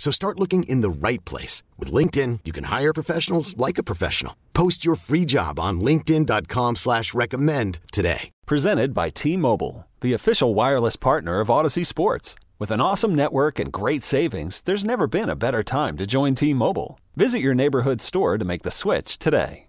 [0.00, 1.62] So start looking in the right place.
[1.78, 4.34] With LinkedIn, you can hire professionals like a professional.
[4.54, 8.30] Post your free job on linkedin.com slash recommend today.
[8.46, 12.34] Presented by T-Mobile, the official wireless partner of Odyssey Sports.
[12.58, 16.34] With an awesome network and great savings, there's never been a better time to join
[16.34, 16.98] T-Mobile.
[17.14, 19.66] Visit your neighborhood store to make the switch today.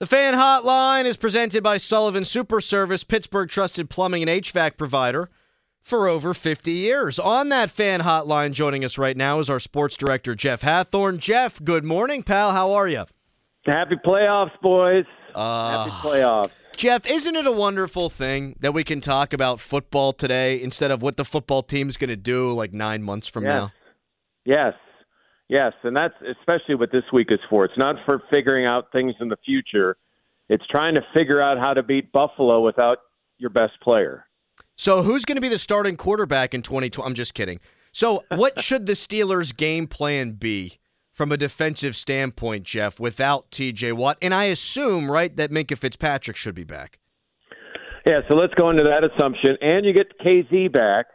[0.00, 5.30] The fan hotline is presented by Sullivan Super Service, Pittsburgh trusted plumbing and HVAC provider
[5.80, 7.18] for over 50 years.
[7.18, 11.18] On that fan hotline, joining us right now is our sports director, Jeff Hathhorn.
[11.18, 12.52] Jeff, good morning, pal.
[12.52, 13.04] How are you?
[13.66, 15.04] Happy playoffs, boys.
[15.34, 16.50] Uh, Happy playoffs.
[16.76, 21.02] Jeff, isn't it a wonderful thing that we can talk about football today instead of
[21.02, 23.50] what the football team's going to do like nine months from yes.
[23.50, 23.72] now?
[24.44, 24.74] Yes.
[25.48, 27.64] Yes, and that's especially what this week is for.
[27.64, 29.96] It's not for figuring out things in the future.
[30.48, 32.98] It's trying to figure out how to beat Buffalo without
[33.38, 34.26] your best player.
[34.80, 37.06] So, who's going to be the starting quarterback in 2020?
[37.06, 37.60] I'm just kidding.
[37.92, 40.78] So, what should the Steelers' game plan be
[41.12, 44.16] from a defensive standpoint, Jeff, without TJ Watt?
[44.22, 46.98] And I assume, right, that Minkah Fitzpatrick should be back.
[48.06, 49.58] Yeah, so let's go into that assumption.
[49.60, 51.08] And you get Kazee back.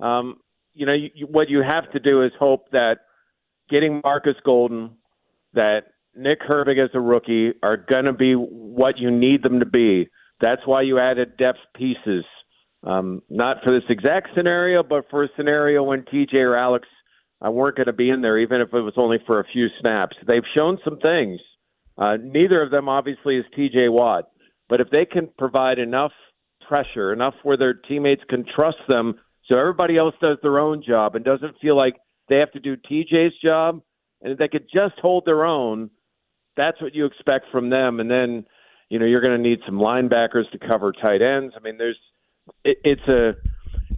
[0.00, 0.38] Um,
[0.72, 2.96] you know, you, what you have to do is hope that
[3.70, 4.90] getting Marcus Golden,
[5.52, 5.82] that
[6.16, 10.08] Nick Herbig as a rookie are going to be what you need them to be.
[10.40, 12.24] That's why you added depth pieces.
[12.84, 16.86] Um, not for this exact scenario, but for a scenario when TJ or Alex
[17.44, 19.68] uh, weren't going to be in there, even if it was only for a few
[19.80, 20.16] snaps.
[20.26, 21.40] They've shown some things.
[21.96, 24.24] Uh, neither of them, obviously, is TJ Watt.
[24.68, 26.12] But if they can provide enough
[26.66, 29.14] pressure, enough where their teammates can trust them,
[29.46, 31.94] so everybody else does their own job and doesn't feel like
[32.28, 33.82] they have to do TJ's job,
[34.22, 35.90] and if they could just hold their own,
[36.56, 38.00] that's what you expect from them.
[38.00, 38.46] And then,
[38.88, 41.54] you know, you're going to need some linebackers to cover tight ends.
[41.56, 41.98] I mean, there's
[42.64, 43.34] it, it's a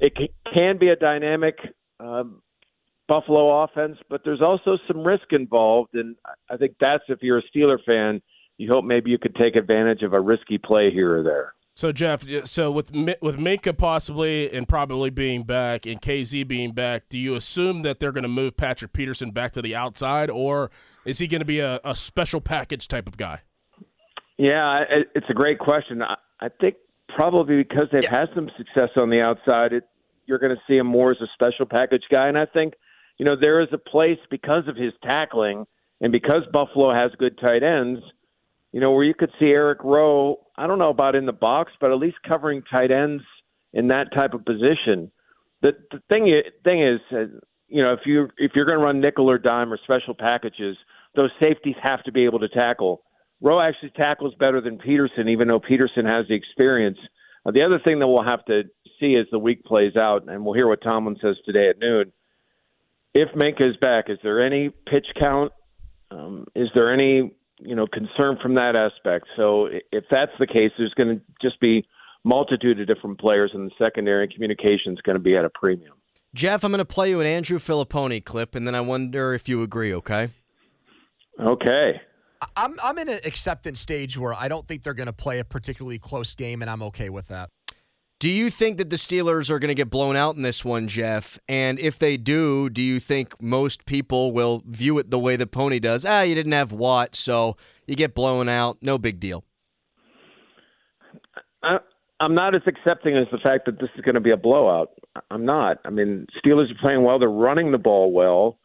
[0.00, 0.12] it
[0.52, 1.58] can be a dynamic
[2.00, 2.42] um,
[3.08, 6.16] Buffalo offense, but there's also some risk involved, and
[6.50, 8.20] I think that's if you're a Steeler fan,
[8.58, 11.54] you hope maybe you could take advantage of a risky play here or there.
[11.74, 12.90] So Jeff, so with
[13.20, 18.00] with Minkah possibly and probably being back and Kazee being back, do you assume that
[18.00, 20.70] they're going to move Patrick Peterson back to the outside, or
[21.04, 23.42] is he going to be a, a special package type of guy?
[24.38, 26.02] Yeah, it's a great question.
[26.02, 26.76] I think
[27.08, 28.20] probably because they've yeah.
[28.20, 29.84] had some success on the outside, it,
[30.26, 32.28] you're going to see him more as a special package guy.
[32.28, 32.74] And I think,
[33.18, 35.66] you know, there is a place because of his tackling
[36.00, 38.00] and because Buffalo has good tight ends–
[38.76, 41.72] you know, where you could see Eric Rowe, I don't know about in the box,
[41.80, 43.22] but at least covering tight ends
[43.72, 45.10] in that type of position.
[45.62, 47.38] The the thing thing is, uh,
[47.68, 50.76] you know, if you if you're going to run nickel or dime or special packages,
[51.14, 53.00] those safeties have to be able to tackle.
[53.40, 56.98] Rowe actually tackles better than Peterson, even though Peterson has the experience.
[57.44, 58.62] Uh, the other thing that we'll have to
[58.98, 62.12] see as the week plays out, and we'll hear what Tomlin says today at noon.
[63.14, 65.52] If Minkah is back, is there any pitch count?
[66.10, 69.26] Um, is there any you know concern from that aspect.
[69.36, 71.86] So if that's the case, there's going to just be
[72.24, 75.50] multitude of different players in the secondary, and communication is going to be at a
[75.50, 75.94] premium.
[76.34, 79.48] Jeff, I'm going to play you an Andrew Fillipponi clip, and then I wonder if
[79.48, 79.94] you agree.
[79.94, 80.30] Okay.
[81.40, 82.00] Okay.
[82.56, 85.44] I'm I'm in an acceptance stage where I don't think they're going to play a
[85.44, 87.50] particularly close game, and I'm okay with that.
[88.18, 90.88] Do you think that the Steelers are going to get blown out in this one,
[90.88, 91.38] Jeff?
[91.48, 95.46] And if they do, do you think most people will view it the way the
[95.46, 96.06] pony does?
[96.06, 98.78] Ah, you didn't have Watt, so you get blown out.
[98.80, 99.44] No big deal.
[101.62, 101.76] I,
[102.18, 104.92] I'm not as accepting as the fact that this is going to be a blowout.
[105.30, 105.78] I'm not.
[105.84, 107.18] I mean, Steelers are playing well.
[107.18, 108.58] They're running the ball well.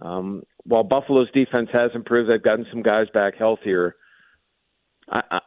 [0.00, 3.96] Um, while Buffalo's defense has improved, they've gotten some guys back healthier.
[5.10, 5.40] I,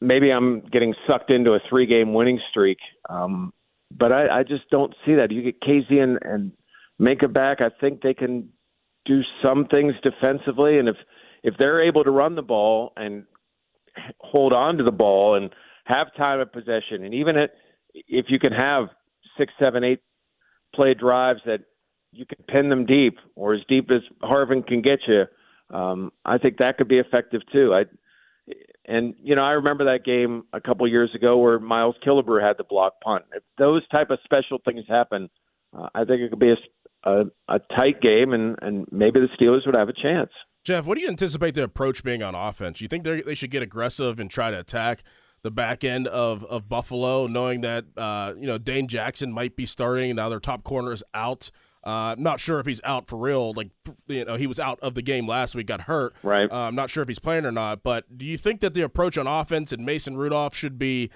[0.00, 2.78] maybe I'm getting sucked into a three game winning streak.
[3.08, 3.52] Um,
[3.96, 5.30] but I, I just don't see that.
[5.30, 6.52] You get Kazee and, and
[7.00, 7.60] Minkah back.
[7.60, 8.48] I think they can
[9.04, 10.96] do some things defensively, and if
[11.42, 13.24] if they're able to run the ball and
[14.18, 15.50] hold on to the ball and
[15.84, 17.50] have time of possession, and even at,
[17.92, 18.86] if you can have
[19.36, 20.00] six, seven, eight
[20.74, 21.60] play drives that
[22.14, 25.24] you can pin them deep or as deep as Harvin can get you,
[25.76, 27.74] um, I think that could be effective too.
[27.74, 27.84] I
[28.86, 32.58] and you know, I remember that game a couple years ago where Miles Killebrew had
[32.58, 33.24] the block punt.
[33.34, 35.30] If those type of special things happen,
[35.76, 39.28] uh, I think it could be a, a, a tight game, and and maybe the
[39.38, 40.30] Steelers would have a chance.
[40.64, 42.80] Jeff, what do you anticipate the approach being on offense?
[42.80, 45.02] You think they should get aggressive and try to attack
[45.42, 49.66] the back end of, of Buffalo, knowing that uh, you know Dane Jackson might be
[49.66, 50.16] starting.
[50.16, 51.50] Now their top corner is out.
[51.86, 53.52] Uh, I'm not sure if he's out for real.
[53.52, 53.70] Like
[54.06, 56.14] you know, he was out of the game last week, got hurt.
[56.22, 56.50] Right.
[56.50, 57.82] Uh, I'm not sure if he's playing or not.
[57.82, 61.10] But do you think that the approach on offense and Mason Rudolph should be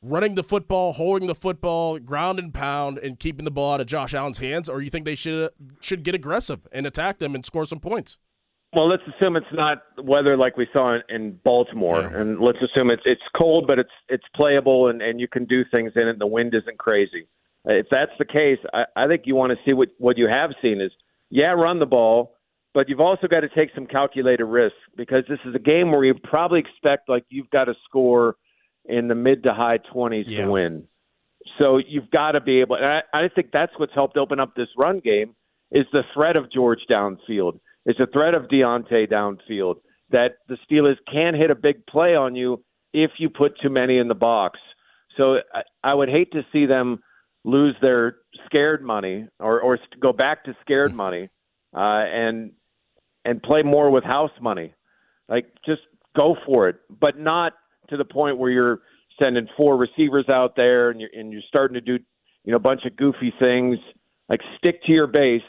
[0.00, 3.86] running the football, holding the football, ground and pound, and keeping the ball out of
[3.86, 5.50] Josh Allen's hands, or you think they should
[5.80, 8.18] should get aggressive and attack them and score some points?
[8.74, 12.20] Well, let's assume it's not weather like we saw in, in Baltimore, Yeah.
[12.20, 15.64] and let's assume it's it's cold, but it's it's playable and and you can do
[15.70, 16.10] things in it.
[16.12, 17.28] and The wind isn't crazy.
[17.64, 20.50] If that's the case, I, I think you want to see what what you have
[20.60, 20.92] seen is
[21.30, 22.36] yeah, run the ball,
[22.74, 26.04] but you've also got to take some calculated risks because this is a game where
[26.04, 28.36] you probably expect like you've got to score
[28.84, 30.44] in the mid to high twenties Yeah.
[30.46, 30.84] to win.
[31.58, 32.76] So you've got to be able.
[32.76, 35.34] And I, I think that's what's helped open up this run game
[35.70, 37.60] is the threat of George downfield.
[37.86, 39.76] It's a threat of Diontae downfield
[40.10, 42.62] that the Steelers can hit a big play on you
[42.92, 44.58] if you put too many in the box.
[45.16, 47.00] So I, I would hate to see them
[47.44, 51.28] lose their scared money or or go back to scared money
[51.74, 52.52] uh, and
[53.24, 54.74] and play more with house money.
[55.28, 55.82] Like just
[56.16, 57.52] go for it, but not
[57.90, 58.80] to the point where you're
[59.18, 61.98] sending four receivers out there and you're and you're starting to do
[62.44, 63.78] you know a bunch of goofy things.
[64.28, 65.42] Like stick to your base,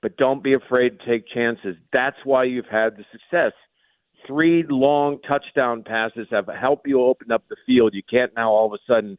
[0.00, 1.76] but don't be afraid to take chances.
[1.92, 3.52] That's why you've had the success.
[4.28, 7.94] Three long touchdown passes have helped you open up the field.
[7.94, 9.18] You can't now all of a sudden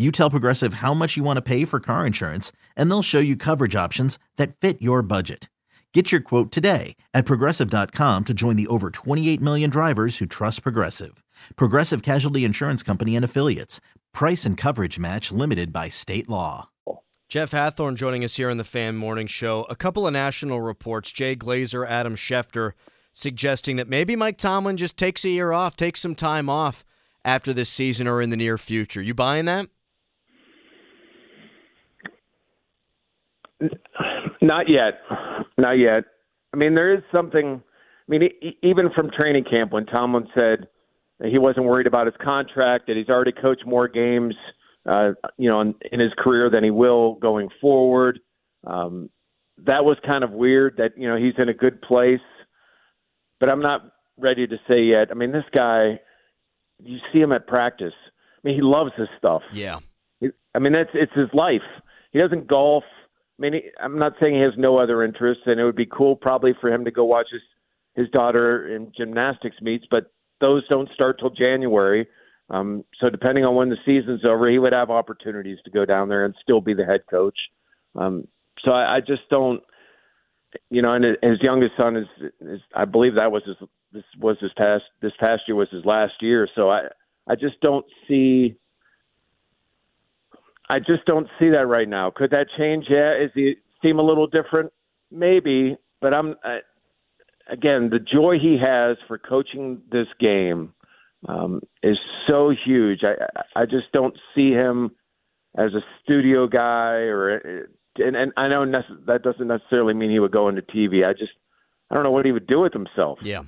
[0.00, 3.18] You tell Progressive how much you want to pay for car insurance, and they'll show
[3.18, 5.50] you coverage options that fit your budget.
[5.92, 10.62] Get your quote today at progressive.com to join the over 28 million drivers who trust
[10.62, 11.22] Progressive.
[11.54, 13.78] Progressive Casualty Insurance Company and Affiliates.
[14.14, 16.70] Price and coverage match limited by state law.
[17.28, 19.66] Jeff Hathhorn joining us here on the Fan Morning Show.
[19.68, 22.72] A couple of national reports, Jay Glazer, Adam Schefter,
[23.12, 26.86] suggesting that maybe Mike Tomlin just takes a year off, takes some time off
[27.22, 29.02] after this season or in the near future.
[29.02, 29.68] You buying that?
[34.42, 35.00] Not yet.
[35.58, 36.04] Not yet.
[36.52, 37.62] I mean, there is something.
[37.62, 40.66] I mean, e- even from training camp when Tomlin said
[41.20, 44.34] that he wasn't worried about his contract, that he's already coached more games,
[44.86, 48.20] uh, you know, in, in his career than he will going forward.
[48.66, 49.10] Um,
[49.66, 50.76] that was kind of weird.
[50.78, 52.20] That you know he's in a good place,
[53.38, 53.82] but I'm not
[54.18, 55.08] ready to say yet.
[55.10, 56.00] I mean, this guy,
[56.82, 57.94] you see him at practice.
[58.06, 59.42] I mean, he loves his stuff.
[59.52, 59.78] Yeah.
[60.54, 61.62] I mean, that's it's his life.
[62.12, 62.84] He doesn't golf.
[63.40, 66.14] I mean, I'm not saying he has no other interests, and it would be cool
[66.14, 67.42] probably for him to go watch his
[67.94, 72.06] his daughter in gymnastics meets, but those don't start till January.
[72.48, 76.08] Um, so depending on when the season's over, he would have opportunities to go down
[76.08, 77.36] there and still be the head coach.
[77.96, 78.28] Um,
[78.64, 79.60] so I, I just don't,
[80.70, 82.06] you know, and his youngest son is,
[82.40, 83.56] is I believe that was his
[83.92, 86.48] this was his past this past year was his last year.
[86.54, 86.82] So I
[87.28, 88.56] I just don't see
[90.70, 92.12] I just don't see that right now.
[92.14, 92.86] Could that change?
[92.88, 93.14] Yeah.
[93.14, 94.72] Is he seem a little different?
[95.10, 96.60] Maybe, but I'm I,
[97.50, 100.72] again the joy he has for coaching this game
[101.28, 101.98] um, is
[102.28, 103.00] so huge.
[103.02, 104.92] I I just don't see him
[105.58, 110.20] as a studio guy or and and I know nece- that doesn't necessarily mean he
[110.20, 111.04] would go into TV.
[111.04, 111.32] I just
[111.90, 113.18] I don't know what he would do with himself.
[113.22, 113.42] Yeah.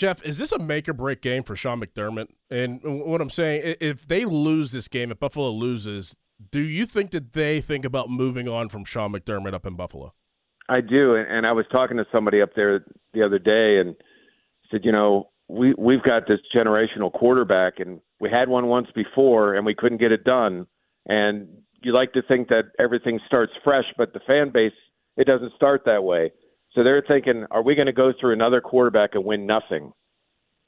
[0.00, 2.28] Jeff, is this a make or break game for Sean McDermott?
[2.50, 6.16] And what I'm saying, if they lose this game, if Buffalo loses,
[6.50, 10.14] do you think that they think about moving on from Sean McDermott up in Buffalo?
[10.70, 13.94] I do, and, I was talking to somebody up there the other day, and
[14.70, 19.54] said, you know, we we've got this generational quarterback, and we had one once before,
[19.54, 20.66] and we couldn't get it done.
[21.08, 21.46] And
[21.82, 24.72] you like to think that everything starts fresh, but the fan base
[25.18, 26.32] it doesn't start that way.
[26.74, 29.92] So they're thinking, are we going to go through another quarterback and win nothing,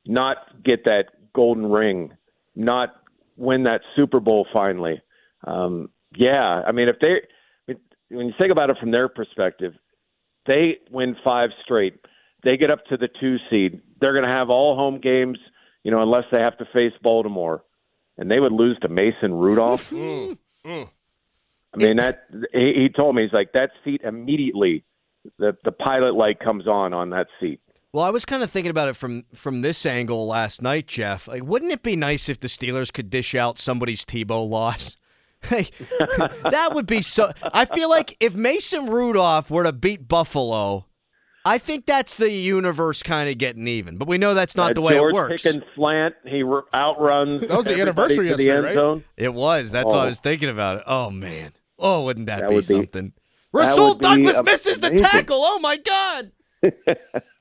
[0.04, 1.04] not get that
[1.34, 2.12] golden ring,
[2.56, 2.90] not
[3.36, 5.00] win that Super Bowl finally?
[5.46, 7.76] Um, yeah, I mean, if they
[8.10, 9.74] when you think about it from their perspective,
[10.46, 11.94] they win five straight.
[12.44, 13.80] They get up to the two seed.
[14.00, 15.38] They're going to have all home games,
[15.84, 17.64] you know, unless they have to face Baltimore,
[18.18, 19.90] and they would lose to Mason Rudolph.
[19.90, 20.88] mm, mm.
[21.74, 24.84] I mean, that he, he told me he's like that seat immediately.
[25.38, 27.60] The the pilot light comes on on that seat.
[27.92, 31.28] Well, I was kind of thinking about it from from this angle last night, Jeff.
[31.28, 34.96] Like, wouldn't it be nice if the Steelers could dish out somebody's Tebow loss?
[35.44, 37.32] Hey, that would be so.
[37.42, 40.86] I feel like if Mason Rudolph were to beat Buffalo,
[41.44, 43.98] I think that's the universe kind of getting even.
[43.98, 45.42] But we know that's not that the way George it works.
[45.42, 47.40] Pickens slant, he outruns.
[47.40, 48.74] That was the anniversary to the yesterday, end right?
[48.76, 49.04] zone.
[49.16, 49.72] It was.
[49.72, 49.96] That's Oh.
[49.96, 50.22] what I was oh.
[50.22, 50.84] thinking about it.
[50.86, 51.54] Oh man.
[51.76, 53.06] Oh, wouldn't that, That be would be- something?
[53.06, 53.21] that
[53.52, 55.40] Rasul would be Douglas misses the tackle.
[55.44, 56.32] Oh my god.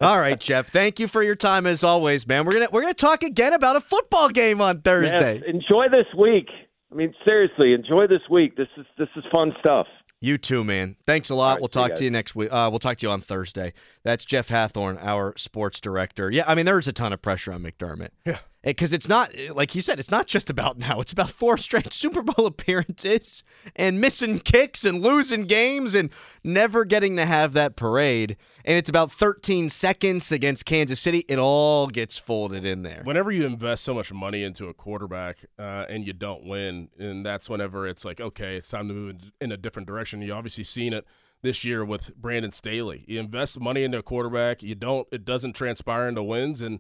[0.02, 0.70] All right, Jeff.
[0.70, 2.46] Thank you for your time as always, man.
[2.46, 5.36] We're gonna we're gonna talk again about a football game on Thursday.
[5.36, 6.50] Yes, enjoy this week.
[6.92, 8.58] I mean, seriously, enjoy this week.
[8.58, 9.88] This is this is fun stuff.
[10.24, 10.98] You too, man.
[11.08, 11.54] Thanks a lot.
[11.54, 12.52] right, we'll see you talk to you next week.
[12.52, 13.74] Uh, we'll talk to you on Thursday.
[14.04, 16.30] That's Jeff Hathhorn, our sports director.
[16.30, 18.10] Yeah, I mean, there's a ton of pressure on McDermott.
[18.26, 18.38] Yeah.
[18.64, 21.02] Because it's not, like you said, it's not just about now.
[21.02, 23.44] It's about four straight Super Bowl appearances
[23.76, 26.12] and missing kicks and losing games and
[26.44, 28.38] never getting to have that parade.
[28.64, 31.26] And it's about 13 seconds against Kansas City.
[31.28, 33.02] It all gets folded in there.
[33.04, 37.26] Whenever you invest so much money into a quarterback uh, and you don't win, and
[37.26, 40.22] that's whenever it's like, okay, it's time to move in- in a different direction.
[40.22, 41.06] You obviously seen it
[41.42, 43.04] this year with Brandon Staley.
[43.08, 46.80] You invest money into a quarterback, you don't, it doesn't transpire into wins, and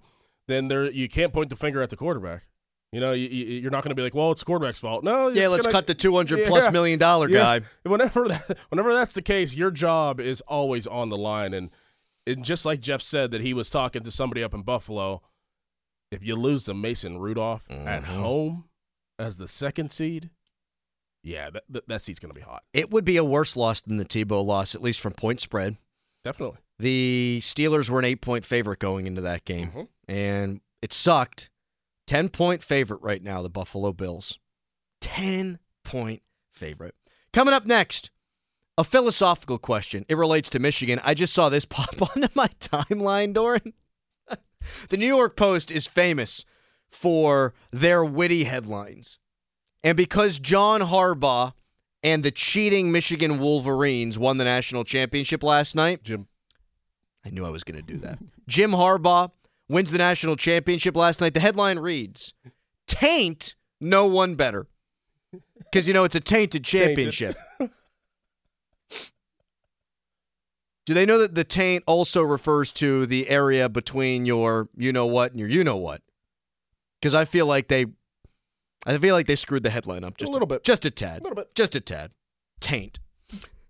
[0.51, 2.43] then there you can't point the finger at the quarterback.
[2.91, 5.03] You know, you, you're not going to be like, well, it's the quarterback's fault.
[5.05, 6.70] No, Yeah, let's gonna- cut the 200 Yeah.
[6.72, 7.60] million dollar Yeah.
[7.60, 7.62] guy.
[7.89, 11.53] Whenever that, whenever that's the case, your job is always on the line.
[11.53, 11.70] And,
[12.27, 15.22] and just like Jeff said that he was talking to somebody up in Buffalo,
[16.12, 18.08] if you lose to Mason Rudolph at Mhm.
[18.08, 18.65] home
[19.17, 20.29] as the second seed,
[21.24, 22.63] yeah, that that, that seat's going to be hot.
[22.74, 25.77] It would be a worse loss than the Tebow loss, at least from point spread.
[26.25, 26.58] Definitely.
[26.77, 29.88] The Steelers were an eight point favorite going into that game, Mhm.
[30.12, 31.50] And it sucked.
[32.08, 34.38] 10 point favorite right now, the Buffalo Bills.
[35.00, 36.96] 10 point favorite.
[37.32, 38.12] Coming up next,
[38.77, 40.06] a philosophical question.
[40.10, 41.00] It relates to Michigan.
[41.03, 43.74] I just saw this pop onto my timeline, Doran.
[44.89, 46.44] the New York Post is famous
[46.89, 49.18] for their witty headlines.
[49.82, 51.53] And because John Harbaugh
[52.03, 56.27] and the cheating Michigan Wolverines won the national championship last night, Jim.
[57.24, 58.20] I knew I was going to do that.
[58.48, 59.32] Jim Harbaugh
[59.72, 61.34] wins the national championship last night.
[61.34, 62.34] The headline reads
[62.88, 64.68] Taint no one better.
[65.72, 67.38] Because, you know, it's a tainted championship.
[70.86, 75.06] Do they know that the taint also refers to the area between your you know
[75.06, 76.01] what and your you know what?
[77.00, 77.86] Because I feel like they,
[78.86, 80.63] I feel like they screwed the headline up just a little bit.
[80.63, 81.54] just a tad, A little bit.
[81.56, 82.12] just a tad.
[82.60, 83.00] Taint.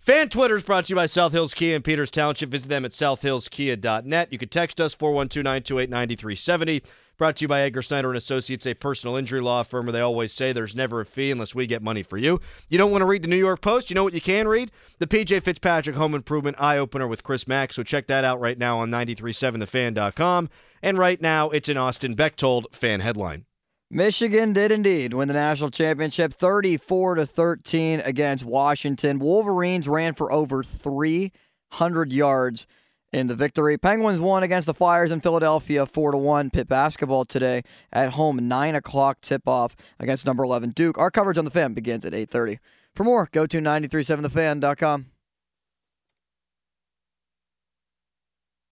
[0.01, 2.49] Fan Twitter is brought to you by South Hills Kia in Peters Township.
[2.49, 4.33] Visit them at southhillskia.net.
[4.33, 6.81] You can text us 412-928-9370.
[7.19, 10.01] Brought to you by Edgar Snyder and Associates, a personal injury law firm where they
[10.01, 12.41] always say there's never a fee unless we get money for you.
[12.67, 13.91] You don't want to read the New York Post?
[13.91, 14.71] You know what you can read?
[14.97, 17.71] The PJ Fitzpatrick Home Improvement Eye Opener with Chris Mack.
[17.71, 20.49] So check that out right now on 937thefan.com.
[20.81, 23.45] And right now it's an Austin Bechtold fan headline.
[23.93, 29.19] Michigan did indeed win the national championship 34 to 13 against Washington.
[29.19, 32.67] Wolverines ran for over 300 yards
[33.11, 33.77] in the victory.
[33.77, 36.51] Penguins won against the Flyers in Philadelphia 4 to 1.
[36.51, 40.97] Pitt basketball today at home 9 o'clock tip off against number 11 Duke.
[40.97, 42.59] Our coverage on the fan begins at 8:30.
[42.95, 45.07] For more, go to 937thefan.com.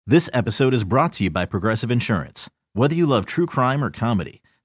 [0.07, 2.51] This episode is brought to you by Progressive Insurance.
[2.75, 4.43] Whether you love true crime or comedy,